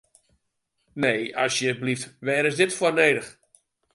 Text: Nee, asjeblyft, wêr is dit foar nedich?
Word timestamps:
Nee, 1.03 1.21
asjeblyft, 1.45 2.05
wêr 2.25 2.47
is 2.49 2.57
dit 2.59 2.75
foar 2.77 2.95
nedich? 2.97 3.29